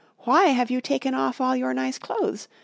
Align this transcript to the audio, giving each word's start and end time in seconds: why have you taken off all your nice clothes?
why 0.21 0.45
have 0.45 0.71
you 0.71 0.81
taken 0.81 1.13
off 1.13 1.39
all 1.39 1.55
your 1.55 1.75
nice 1.75 1.99
clothes? 1.99 2.47